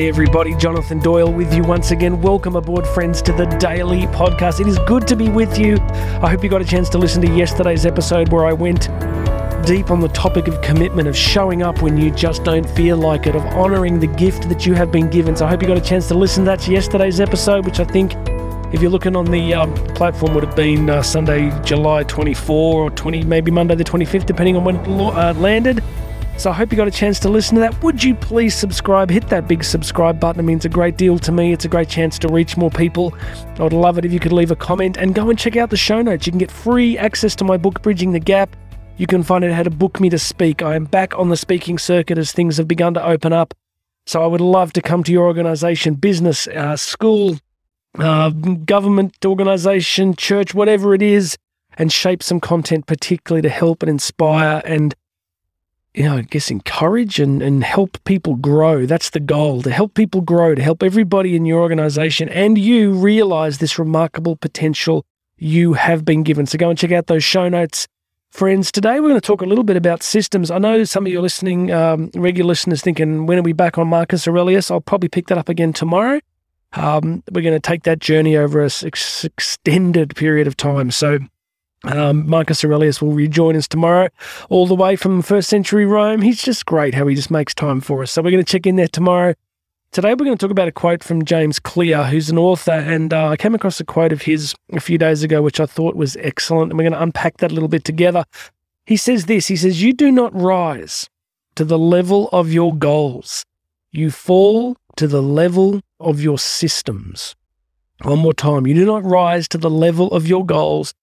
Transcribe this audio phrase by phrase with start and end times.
[0.00, 2.22] Hey everybody, Jonathan Doyle with you once again.
[2.22, 4.58] Welcome aboard, friends, to the Daily Podcast.
[4.58, 5.76] It is good to be with you.
[6.22, 8.88] I hope you got a chance to listen to yesterday's episode where I went
[9.66, 13.26] deep on the topic of commitment, of showing up when you just don't feel like
[13.26, 15.36] it, of honoring the gift that you have been given.
[15.36, 17.84] So I hope you got a chance to listen to that yesterday's episode, which I
[17.84, 18.14] think,
[18.72, 22.90] if you're looking on the um, platform, would have been uh, Sunday, July 24 or
[22.90, 25.84] 20, maybe Monday the 25th, depending on when it uh, landed.
[26.40, 27.82] So I hope you got a chance to listen to that.
[27.82, 29.10] Would you please subscribe?
[29.10, 30.40] Hit that big subscribe button.
[30.40, 31.52] It means a great deal to me.
[31.52, 33.14] It's a great chance to reach more people.
[33.58, 35.68] I would love it if you could leave a comment and go and check out
[35.68, 36.26] the show notes.
[36.26, 38.56] You can get free access to my book, Bridging the Gap.
[38.96, 40.62] You can find out how to book me to speak.
[40.62, 43.52] I am back on the speaking circuit as things have begun to open up.
[44.06, 47.36] So I would love to come to your organization, business, uh, school,
[47.98, 51.36] uh, government organization, church, whatever it is,
[51.76, 54.94] and shape some content, particularly to help and inspire and
[55.94, 58.86] you know, I guess encourage and, and help people grow.
[58.86, 62.92] That's the goal to help people grow, to help everybody in your organization and you
[62.92, 65.04] realize this remarkable potential
[65.36, 66.46] you have been given.
[66.46, 67.88] So go and check out those show notes.
[68.30, 70.52] Friends, today we're going to talk a little bit about systems.
[70.52, 73.76] I know some of you are listening, um, regular listeners, thinking, when are we back
[73.76, 74.70] on Marcus Aurelius?
[74.70, 76.20] I'll probably pick that up again tomorrow.
[76.74, 80.92] Um, we're going to take that journey over a extended period of time.
[80.92, 81.18] So
[81.84, 84.08] um, Marcus Aurelius will rejoin us tomorrow,
[84.48, 86.22] all the way from first century Rome.
[86.22, 88.12] He's just great how he just makes time for us.
[88.12, 89.34] So we're going to check in there tomorrow.
[89.92, 93.12] Today we're going to talk about a quote from James Clear, who's an author, and
[93.12, 95.96] uh, I came across a quote of his a few days ago, which I thought
[95.96, 98.24] was excellent, and we're going to unpack that a little bit together.
[98.86, 101.08] He says this: He says, "You do not rise
[101.56, 103.44] to the level of your goals;
[103.90, 107.34] you fall to the level of your systems."
[108.02, 110.94] One more time: You do not rise to the level of your goals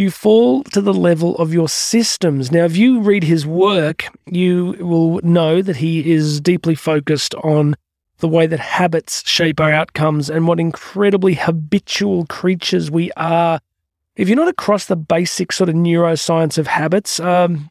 [0.00, 2.50] you fall to the level of your systems.
[2.50, 7.76] Now, if you read his work, you will know that he is deeply focused on
[8.18, 13.60] the way that habits shape our outcomes and what incredibly habitual creatures we are.
[14.16, 17.70] If you're not across the basic sort of neuroscience of habits, um,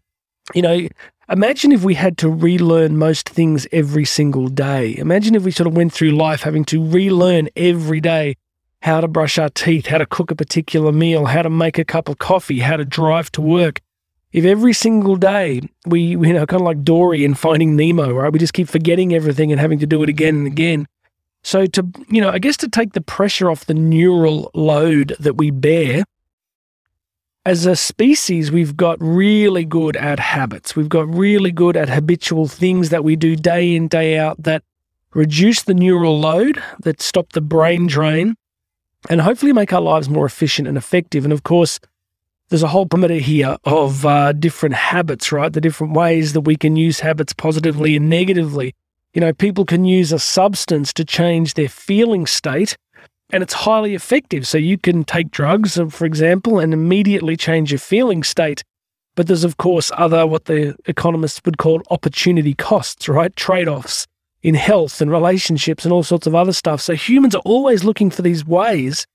[0.53, 0.87] you know,
[1.29, 4.95] imagine if we had to relearn most things every single day.
[4.97, 8.35] Imagine if we sort of went through life having to relearn every day
[8.81, 11.85] how to brush our teeth, how to cook a particular meal, how to make a
[11.85, 13.81] cup of coffee, how to drive to work.
[14.31, 18.31] If every single day we, you know, kind of like Dory in Finding Nemo, right?
[18.31, 20.87] We just keep forgetting everything and having to do it again and again.
[21.43, 25.37] So to, you know, I guess to take the pressure off the neural load that
[25.37, 26.03] we bear,
[27.45, 30.75] as a species, we've got really good at habits.
[30.75, 34.63] We've got really good at habitual things that we do day in, day out that
[35.13, 38.35] reduce the neural load, that stop the brain drain,
[39.09, 41.23] and hopefully make our lives more efficient and effective.
[41.23, 41.79] And of course,
[42.49, 45.51] there's a whole perimeter here of uh, different habits, right?
[45.51, 48.75] The different ways that we can use habits positively and negatively.
[49.13, 52.77] You know, people can use a substance to change their feeling state,
[53.31, 54.47] and it's highly effective.
[54.47, 58.63] So you can take drugs, uh, for example, and immediately change your feeling state.
[59.15, 63.35] But there's, of course, other what the economists would call opportunity costs, right?
[63.35, 64.07] Trade offs
[64.41, 66.81] in health and relationships and all sorts of other stuff.
[66.81, 69.05] So humans are always looking for these ways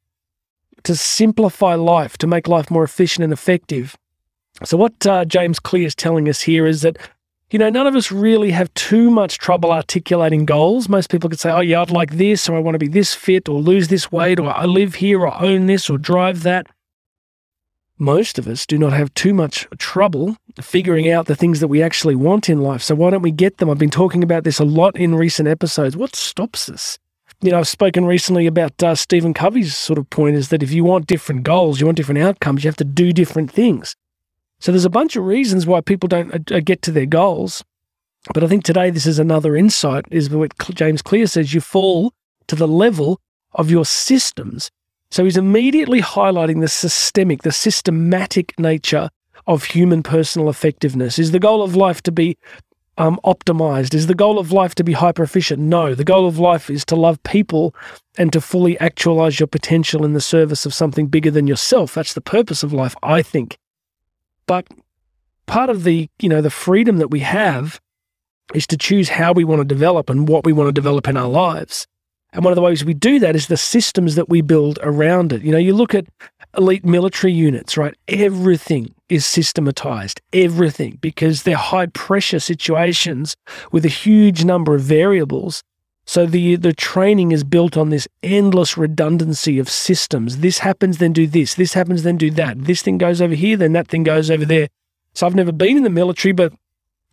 [0.82, 3.96] to simplify life, to make life more efficient and effective.
[4.64, 6.98] So what uh, James Clear is telling us here is that
[7.50, 10.88] you know, none of us really have too much trouble articulating goals.
[10.88, 13.14] Most people could say, oh, yeah, I'd like this, or I want to be this
[13.14, 16.66] fit, or lose this weight, or I live here, or own this, or drive that
[17.99, 21.82] most of us do not have too much trouble figuring out the things that we
[21.82, 22.82] actually want in life.
[22.82, 23.71] So why don't we get them?
[23.71, 25.97] I've been talking about this a lot in recent episodes.
[25.97, 26.99] What stops us?
[27.41, 30.72] You know, I've spoken recently about uh, Stephen Covey's sort of point is that if
[30.72, 33.94] you want different goals, you want different outcomes, you have to do different things.
[34.60, 37.62] So there's a bunch of reasons why people don't uh, uh get to their goals.
[38.33, 42.12] But I think today this is another insight is what James Clear says you fall
[42.47, 43.21] to the level
[43.53, 44.71] of your systems
[45.14, 49.10] so he's immediately highlighting the systemic, the systematic nature
[49.47, 51.21] of human personal effectiveness.
[51.21, 52.36] Is the goal of life to be
[52.98, 53.94] um, optimized?
[53.94, 55.62] Is the goal of life to be hyper efficient?
[55.62, 55.94] No.
[55.94, 57.77] The goal of life is to love people
[58.18, 61.94] and to fully actualize your potential in the service of something bigger than yourself.
[61.94, 63.56] That's the purpose of life, I think.
[64.48, 64.66] But
[65.47, 67.80] part of the, you know, the freedom that we have
[68.53, 71.16] is to choose how we want to develop and what we want to develop in
[71.16, 71.86] our lives.
[72.34, 75.33] And one of the ways we do that is the systems that we build around
[75.33, 75.42] it.
[75.42, 76.07] You know, you look at
[76.59, 77.95] elite military units, right?
[78.09, 83.36] Everything is systematized, everything, because they're high pressure situations
[83.71, 85.63] with a huge number of variables.
[86.07, 90.39] So the the training is built on this endless redundancy of systems.
[90.39, 91.54] This happens, then do this.
[91.54, 92.65] This happens, then do that.
[92.65, 94.69] This thing goes over here, then that thing goes over there.
[95.15, 96.53] So I've never been in the military, but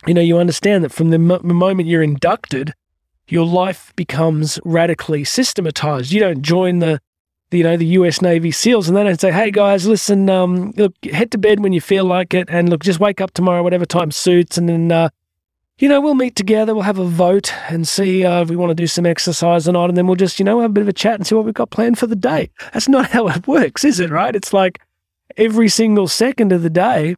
[0.08, 2.74] you know, you understand that from the moment you're inducted,
[3.32, 6.12] your life becomes radically systematized.
[6.12, 7.00] You don't join the,
[7.50, 8.22] the, you know, the U.S.
[8.22, 11.72] Navy SEALs, and they don't say, "Hey guys, listen, um, look, head to bed when
[11.72, 14.92] you feel like it, and look, just wake up tomorrow, whatever time suits, and then,
[14.92, 15.10] uh,
[15.80, 18.70] you know, we'll meet together, we'll have a vote, and see uh, if we want
[18.70, 20.82] to do some exercise or not, and then we'll just, you know, have a bit
[20.82, 23.30] of a chat and see what we've got planned for the day." That's not how
[23.30, 24.10] it works, is it?
[24.10, 24.36] Right?
[24.36, 24.82] It's like
[25.38, 27.16] every single second of the day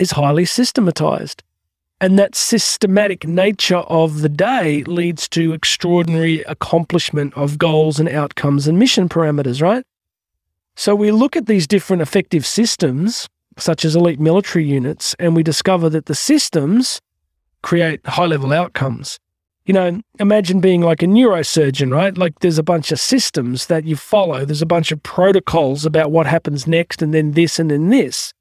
[0.00, 1.42] is highly systematized.
[2.00, 8.68] And that systematic nature of the day leads to extraordinary accomplishment of goals and outcomes
[8.68, 9.82] and mission parameters, right?
[10.74, 15.42] So we look at these different effective systems, such as elite military units, and we
[15.42, 17.00] discover that the systems
[17.62, 19.18] create high level outcomes.
[19.64, 22.16] You know, imagine being like a neurosurgeon, right?
[22.16, 26.12] Like there's a bunch of systems that you follow, there's a bunch of protocols about
[26.12, 28.34] what happens next, and then this, and then this.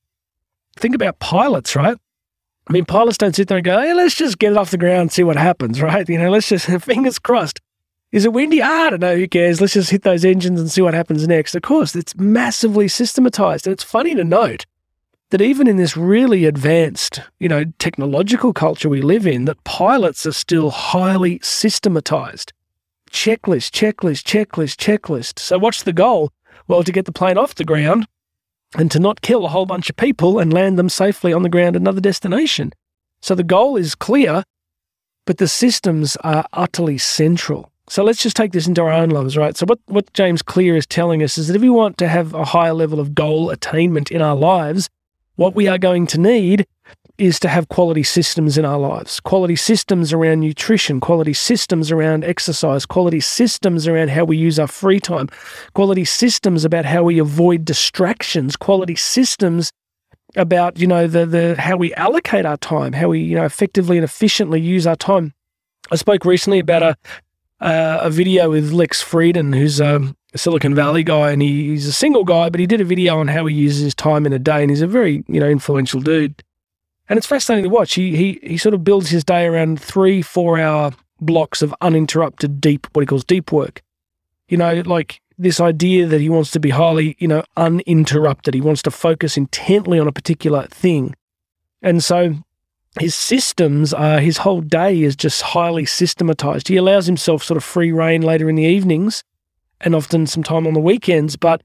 [0.76, 1.98] Think about pilots, right?
[2.68, 4.78] I mean, pilots don't sit there and go, hey, let's just get it off the
[4.78, 6.08] ground and see what happens, right?
[6.08, 7.60] You know, let's just, fingers crossed.
[8.12, 8.62] Is it windy?
[8.62, 9.16] Ah, I don't know.
[9.16, 9.60] Who cares?
[9.60, 11.54] Let's just hit those engines and see what happens next.
[11.54, 13.68] Of course, it's massively systematized.
[13.68, 14.66] And it's funny to note
[15.32, 20.26] that even in this really advanced, you know, technological culture we live in, that pilots
[20.26, 22.54] are still highly systematized.
[23.12, 25.40] Checklist, checklist, checklist, checklist.
[25.40, 26.32] So what's the goal?
[26.68, 28.08] Well, to get the plane off the ground
[28.78, 31.50] and to not kill a whole bunch of people and land them safely on the
[31.50, 32.74] ground at another destination.
[33.22, 34.44] So the goal is clear,
[35.26, 37.72] but the systems are utterly central.
[37.88, 39.56] So let's just take this into our own lives, right?
[39.56, 42.34] So what, what James Clear is telling us is that if we want to have
[42.34, 44.90] a higher level of goal attainment in our lives,
[45.36, 46.66] what we are going to need
[47.18, 52.24] is to have quality systems in our lives quality systems around nutrition, quality systems around
[52.24, 55.28] exercise, quality systems around how we use our free time,
[55.74, 59.72] quality systems about how we avoid distractions, quality systems
[60.36, 63.98] about you know the the how we allocate our time, how we you know effectively
[63.98, 65.34] and efficiently use our time.
[65.92, 66.98] I spoke recently about a
[67.62, 71.94] uh, a video with Lex Fridman, who's a Silicon Valley guy, and he, he's a
[71.94, 74.40] single guy, but he did a video on how he uses his time in a
[74.40, 76.44] day, and he's a very you know influential dude.
[77.08, 77.94] And it's fascinating to watch.
[77.94, 82.60] He, he, he sort of builds his day around three, four hour blocks of uninterrupted
[82.60, 83.82] deep, what he calls deep work.
[84.48, 88.54] You know, like this idea that he wants to be highly, you know, uninterrupted.
[88.54, 91.16] He wants to focus intently on a particular thing.
[91.82, 92.36] And so
[93.00, 96.68] his systems are, his whole day is just highly systematized.
[96.68, 99.24] He allows himself sort of free rein later in the evenings
[99.82, 101.62] and often some time on the weekends, but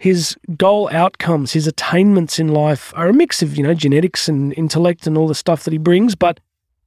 [0.00, 4.54] his goal outcomes, his attainments in life are a mix of, you know, genetics and
[4.54, 6.40] intellect and all the stuff that he brings, but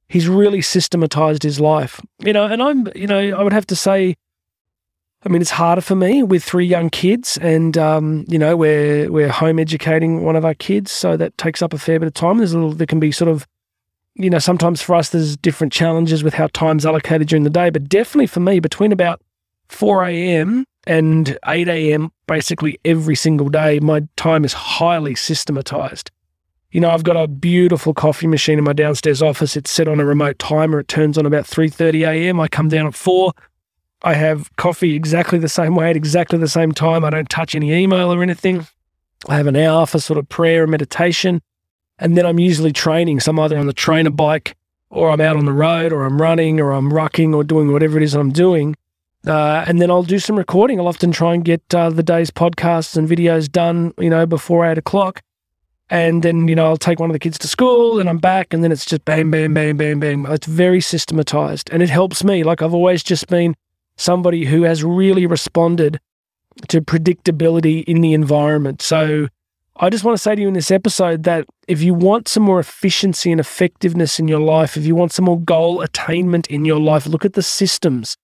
[0.08, 2.00] he's really systematized his life.
[2.18, 4.16] You know, and I'm, you know, I would have to say,
[5.24, 9.08] I mean, it's harder for me with three young kids, and um, you know, we're
[9.12, 12.14] we're home educating one of our kids, so that takes up a fair bit of
[12.14, 12.38] time.
[12.38, 13.46] There's a little, there can be sort of,
[14.16, 17.70] you know, sometimes for us there's different challenges with how time's allocated during the day,
[17.70, 19.22] but definitely for me, between about
[19.68, 22.12] 4 a.m and 8 a.m.
[22.26, 26.10] basically every single day, my time is highly systematized.
[26.70, 29.56] You know, I've got a beautiful coffee machine in my downstairs office.
[29.56, 30.80] It's set on a remote timer.
[30.80, 32.40] It turns on about 3:30 a.m.
[32.40, 33.32] I come down at 4.
[34.02, 37.04] I have coffee exactly the same way at exactly the same time.
[37.04, 38.66] I don't touch any email or anything.
[39.28, 41.40] I have an hour for sort of prayer and meditation.
[41.98, 43.20] And then I'm usually training.
[43.20, 44.56] So I'm either on the trainer bike
[44.90, 47.96] or I'm out on the road or I'm running or I'm rucking or doing whatever
[47.96, 48.76] it is I'm doing.
[49.26, 50.78] Uh, and then I'll do some recording.
[50.78, 54.66] I'll often try and get uh, the day's podcasts and videos done, you know, before
[54.66, 55.22] eight o'clock.
[55.90, 58.52] And then, you know, I'll take one of the kids to school and I'm back.
[58.52, 60.26] And then it's just bam, bam, bam, bam, bam.
[60.26, 62.42] It's very systematized and it helps me.
[62.42, 63.54] Like I've always just been
[63.96, 66.00] somebody who has really responded
[66.68, 68.82] to predictability in the environment.
[68.82, 69.28] So
[69.76, 72.42] I just want to say to you in this episode that if you want some
[72.42, 76.64] more efficiency and effectiveness in your life, if you want some more goal attainment in
[76.64, 78.16] your life, look at the systems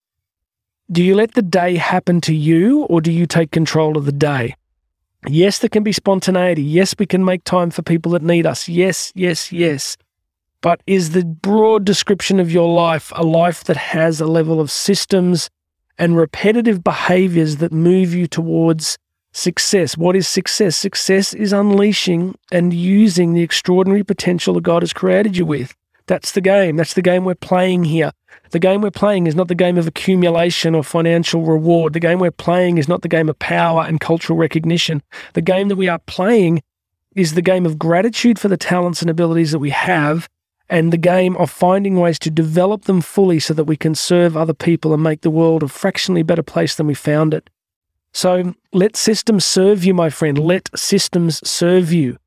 [0.90, 4.12] do you let the day happen to you or do you take control of the
[4.12, 4.56] day?
[5.28, 6.62] Yes, there can be spontaneity.
[6.62, 8.68] Yes, we can make time for people that need us.
[8.68, 9.96] Yes, yes, yes.
[10.62, 14.70] But is the broad description of your life a life that has a level of
[14.70, 15.48] systems
[15.96, 18.98] and repetitive behaviors that move you towards
[19.32, 19.96] success?
[19.96, 20.76] What is success?
[20.76, 25.74] Success is unleashing and using the extraordinary potential that God has created you with.
[26.06, 26.76] That's the game.
[26.76, 28.10] That's the game we're playing here.
[28.50, 31.92] The game we're playing is not the game of accumulation or financial reward.
[31.92, 35.02] The game we're playing is not the game of power and cultural recognition.
[35.34, 36.62] The game that we are playing
[37.14, 40.28] is the game of gratitude for the talents and abilities that we have
[40.68, 44.36] and the game of finding ways to develop them fully so that we can serve
[44.36, 47.50] other people and make the world a fractionally better place than we found it.
[48.12, 50.38] So let systems serve you, my friend.
[50.38, 52.18] Let systems serve you.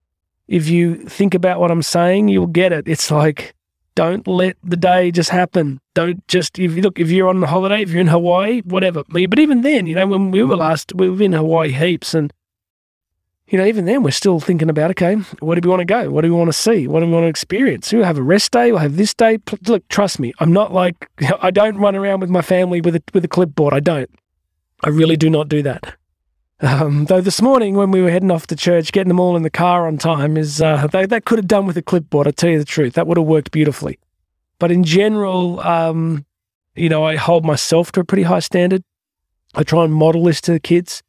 [0.48, 2.88] If you think about what I'm saying, you'll get it.
[2.88, 3.56] It's like
[3.96, 5.80] Don't let the day just happen.
[5.94, 9.04] Don't just if you look if you're on a holiday, if you're in Hawaii, whatever.
[9.08, 12.34] But even then, you know, when we were last, we were in Hawaii heaps, and
[13.48, 16.10] you know, even then, we're still thinking about okay, where do we want to go?
[16.10, 16.88] What do we want to see?
[16.88, 17.94] What do we want to experience?
[17.94, 18.72] We'll have a rest day.
[18.72, 19.38] We'll have this day.
[19.68, 21.10] Look, trust me, I'm not like
[21.42, 23.74] I don't run around with my family with a with a clipboard.
[23.74, 24.10] I don't.
[24.84, 25.96] I really do not do that.
[26.62, 29.44] Um, though this morning when we were heading off to church, getting them all in
[29.44, 32.28] the car on time is uh, they, that could have done with a clipboard.
[32.28, 34.00] I tell you the truth, that would have worked beautifully.
[34.60, 36.26] But in general, um,
[36.76, 38.84] you know, I hold myself to a pretty high standard.
[39.56, 41.04] I try and model this to the kids,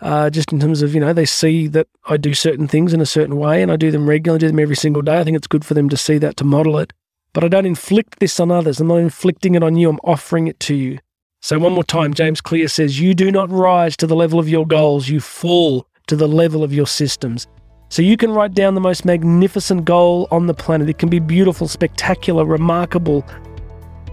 [0.00, 3.00] uh, just in terms of you know they see that I do certain things in
[3.00, 5.20] a certain way, and I do them regularly, do them every single day.
[5.20, 6.92] I think it's good for them to see that to model it.
[7.32, 8.80] But I don't inflict this on others.
[8.80, 9.90] I'm not inflicting it on you.
[9.90, 10.98] I'm offering it to you.
[11.40, 14.48] So, one more time, James Clear says, You do not rise to the level of
[14.48, 17.46] your goals, you fall to the level of your systems.
[17.90, 20.88] So, you can write down the most magnificent goal on the planet.
[20.88, 23.24] It can be beautiful, spectacular, remarkable.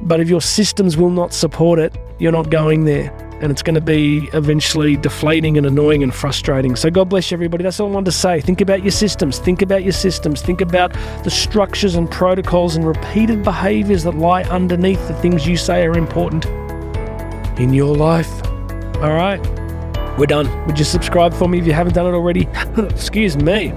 [0.02, 3.12] But if your systems will not support it, you're not going there.
[3.42, 6.76] And it's going to be eventually deflating and annoying and frustrating.
[6.76, 7.64] So, God bless you, everybody.
[7.64, 8.40] That's all I wanted to say.
[8.40, 9.40] Think about your systems.
[9.40, 10.44] Think about your systems.
[10.44, 15.58] Think about the structures and protocols and repeated behaviors that lie underneath the things you
[15.58, 16.46] say are important
[17.60, 18.44] in your life.
[18.98, 19.40] All right,
[20.18, 20.66] we're done.
[20.68, 22.48] Would you subscribe for me if you haven't done it already?
[22.78, 23.74] Excuse me.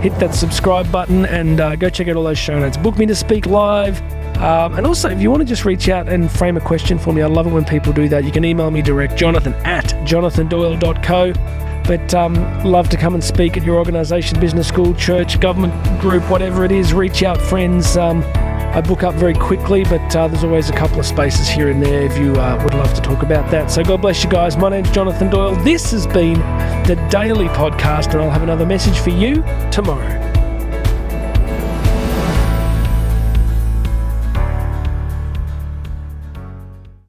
[0.00, 2.78] Hit that subscribe button and uh, go check out all those show notes.
[2.78, 4.00] Book me to speak live.
[4.38, 7.12] Um, and also, if you want to just reach out and frame a question for
[7.12, 8.24] me, I love it when people do that.
[8.24, 11.34] You can email me direct, jonathan at jonathandoyle.co.
[11.84, 16.22] But um, love to come and speak at your organisation, business school, church, government group,
[16.30, 16.94] whatever it is.
[16.94, 17.98] Reach out, friends.
[17.98, 18.22] Um,
[18.72, 21.82] I book up very quickly, but uh, there's always a couple of spaces here and
[21.82, 23.70] there if you uh, would love to talk about that.
[23.70, 24.56] So God bless you guys.
[24.56, 25.56] My name's Jonathan Doyle.
[25.56, 26.38] This has been
[26.84, 30.29] the Daily Podcast, and I'll have another message for you tomorrow.